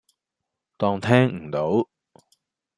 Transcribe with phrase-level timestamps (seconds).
[0.77, 1.87] 當聽唔到